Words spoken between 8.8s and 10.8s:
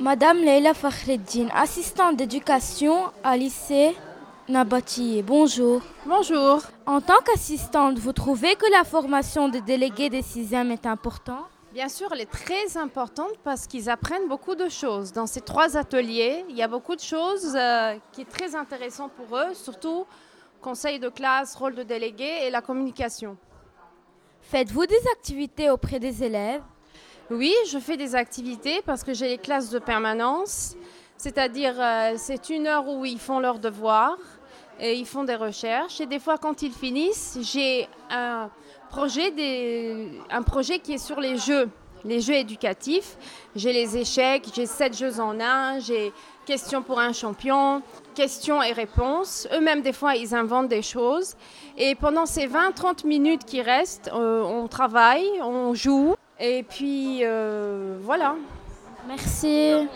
formation des délégués des sixièmes